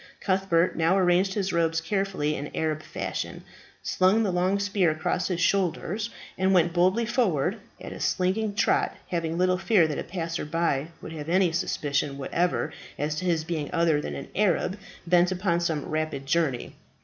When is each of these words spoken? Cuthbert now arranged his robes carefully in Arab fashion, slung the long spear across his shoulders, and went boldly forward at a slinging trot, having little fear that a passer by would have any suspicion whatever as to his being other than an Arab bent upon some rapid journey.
Cuthbert 0.19 0.75
now 0.75 0.97
arranged 0.97 1.35
his 1.35 1.53
robes 1.53 1.79
carefully 1.79 2.35
in 2.35 2.49
Arab 2.55 2.81
fashion, 2.81 3.43
slung 3.83 4.23
the 4.23 4.31
long 4.31 4.57
spear 4.57 4.89
across 4.89 5.27
his 5.27 5.39
shoulders, 5.39 6.09
and 6.39 6.55
went 6.55 6.73
boldly 6.73 7.05
forward 7.05 7.57
at 7.79 7.93
a 7.93 7.99
slinging 7.99 8.55
trot, 8.55 8.95
having 9.09 9.37
little 9.37 9.59
fear 9.59 9.85
that 9.87 9.99
a 9.99 10.03
passer 10.03 10.43
by 10.43 10.87
would 11.03 11.11
have 11.13 11.29
any 11.29 11.51
suspicion 11.51 12.17
whatever 12.17 12.73
as 12.97 13.13
to 13.17 13.25
his 13.25 13.43
being 13.43 13.69
other 13.71 14.01
than 14.01 14.15
an 14.15 14.29
Arab 14.35 14.75
bent 15.05 15.31
upon 15.31 15.59
some 15.59 15.85
rapid 15.85 16.25
journey. 16.25 16.73